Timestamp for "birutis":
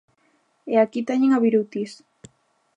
1.43-1.91